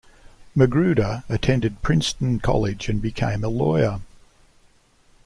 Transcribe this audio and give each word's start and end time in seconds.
Magruder 0.55 1.23
attended 1.29 1.83
Princeton 1.83 2.39
College 2.39 2.89
and 2.89 2.99
became 3.03 3.43
a 3.43 3.49
lawyer. 3.49 4.01